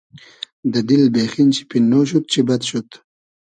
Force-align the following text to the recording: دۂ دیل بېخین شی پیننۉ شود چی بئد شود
دۂ 0.71 0.79
دیل 0.87 1.03
بېخین 1.13 1.49
شی 1.55 1.63
پیننۉ 1.69 2.03
شود 2.09 2.25
چی 2.31 2.39
بئد 2.47 2.61
شود 2.69 2.89